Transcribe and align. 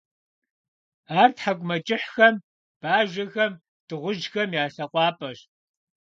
Ар 1.19 1.29
тхьэкӀумэкӀыхьхэм, 1.35 2.35
бажэхэм, 2.81 3.53
дыгъужьхэм 3.87 4.49
я 4.61 4.65
лъэкъуапӀэщ. 4.73 5.39